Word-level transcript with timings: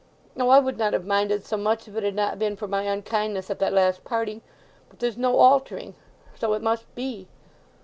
O 0.35 0.49
I 0.49 0.57
would 0.57 0.79
not 0.79 0.93
have 0.93 1.05
minded 1.05 1.45
so 1.45 1.57
much 1.57 1.87
if 1.87 1.95
it 1.95 2.01
had 2.01 2.15
not 2.15 2.39
been 2.39 2.55
for 2.55 2.67
my 2.67 2.81
unkindness 2.81 3.51
at 3.51 3.59
that 3.59 3.71
last 3.71 4.03
parting!... 4.03 4.41
But 4.89 4.97
there's 4.97 5.15
no 5.15 5.37
altering—so 5.37 6.53
it 6.53 6.63
must 6.63 6.95
be." 6.95 7.27